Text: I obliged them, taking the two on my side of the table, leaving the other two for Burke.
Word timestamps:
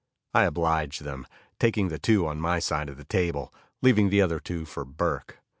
I 0.33 0.45
obliged 0.45 1.03
them, 1.03 1.27
taking 1.59 1.89
the 1.89 1.99
two 1.99 2.25
on 2.25 2.41
my 2.41 2.57
side 2.57 2.89
of 2.89 2.97
the 2.97 3.03
table, 3.03 3.53
leaving 3.83 4.09
the 4.09 4.19
other 4.23 4.39
two 4.39 4.65
for 4.65 4.83
Burke. 4.83 5.39